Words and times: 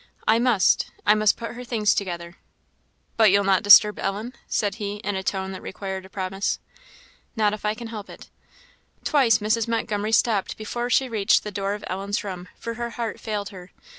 "I 0.27 0.39
must 0.39 0.89
I 1.05 1.13
must 1.13 1.37
put 1.37 1.53
her 1.53 1.63
things 1.63 1.93
together." 1.93 2.37
"But 3.17 3.29
you'll 3.29 3.43
not 3.43 3.61
disturb 3.61 3.99
Ellen?" 3.99 4.33
said 4.47 4.73
he, 4.81 4.95
in 4.95 5.15
a 5.15 5.21
tone 5.21 5.51
that 5.51 5.61
required 5.61 6.05
a 6.05 6.09
promise. 6.09 6.57
"Not 7.35 7.53
if 7.53 7.65
I 7.65 7.75
can 7.75 7.89
help 7.89 8.09
it." 8.09 8.27
Twice 9.03 9.37
Mrs. 9.37 9.67
Montgomery 9.67 10.11
stopped 10.11 10.57
before 10.57 10.89
she 10.89 11.07
reached 11.07 11.43
to 11.43 11.51
door 11.51 11.75
of 11.75 11.83
Ellen's 11.85 12.23
room, 12.23 12.47
for 12.55 12.73
her 12.81 12.89
heart 12.97 13.19
failed 13.19 13.49
her. 13.49 13.69